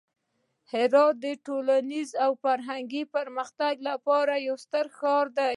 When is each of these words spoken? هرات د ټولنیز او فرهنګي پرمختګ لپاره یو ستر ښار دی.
هرات 0.71 1.15
د 1.25 1.25
ټولنیز 1.45 2.09
او 2.23 2.31
فرهنګي 2.43 3.03
پرمختګ 3.15 3.73
لپاره 3.89 4.33
یو 4.47 4.55
ستر 4.65 4.85
ښار 4.97 5.25
دی. 5.37 5.49